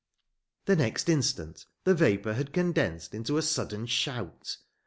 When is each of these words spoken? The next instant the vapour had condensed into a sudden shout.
The 0.65 0.75
next 0.75 1.09
instant 1.09 1.67
the 1.83 1.93
vapour 1.93 2.33
had 2.33 2.53
condensed 2.53 3.13
into 3.13 3.37
a 3.37 3.43
sudden 3.43 3.85
shout. 3.85 4.57